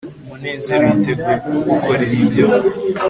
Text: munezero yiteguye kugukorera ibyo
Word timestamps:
munezero 0.27 0.83
yiteguye 0.91 1.35
kugukorera 1.43 2.13
ibyo 2.23 2.45